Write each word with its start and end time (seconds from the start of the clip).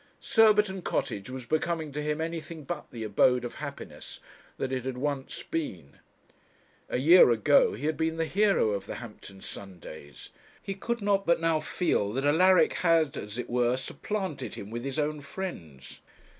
Surbiton 0.19 0.81
Cottage 0.81 1.29
was 1.29 1.45
becoming 1.45 1.91
to 1.91 2.01
him 2.01 2.19
anything 2.21 2.63
but 2.63 2.89
the 2.89 3.03
abode 3.03 3.45
of 3.45 3.53
happiness 3.61 4.19
that 4.57 4.71
it 4.71 4.83
had 4.83 4.97
once 4.97 5.43
been. 5.43 5.99
A 6.89 6.97
year 6.97 7.29
ago 7.29 7.75
he 7.75 7.85
had 7.85 7.97
been 7.97 8.17
the 8.17 8.25
hero 8.25 8.71
of 8.71 8.87
the 8.87 8.95
Hampton 8.95 9.41
Sundays; 9.41 10.31
he 10.59 10.73
could 10.73 11.03
not 11.03 11.27
but 11.27 11.39
now 11.39 11.59
feel 11.59 12.13
that 12.13 12.25
Alaric 12.25 12.73
had, 12.79 13.15
as 13.15 13.37
it 13.37 13.47
were, 13.47 13.77
supplanted 13.77 14.55
him 14.55 14.71
with 14.71 14.83
his 14.83 14.97
own 14.97 15.21
friends. 15.21 15.99